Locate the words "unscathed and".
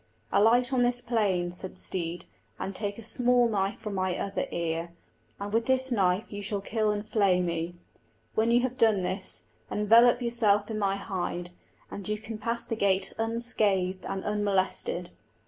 13.19-14.23